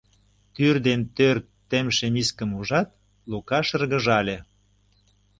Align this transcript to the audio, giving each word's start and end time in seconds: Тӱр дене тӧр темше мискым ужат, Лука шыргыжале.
Тӱр 0.53 0.75
дене 0.87 1.05
тӧр 1.17 1.37
темше 1.69 2.07
мискым 2.15 2.51
ужат, 2.59 2.89
Лука 3.31 3.59
шыргыжале. 3.67 4.37